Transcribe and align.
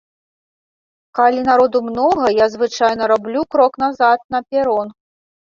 Калі 1.19 1.43
народу 1.49 1.77
многа, 1.91 2.25
я 2.37 2.47
звычайна 2.55 3.03
раблю 3.15 3.41
крок 3.55 3.73
назад 3.85 4.29
на 4.37 4.45
перон. 4.51 4.87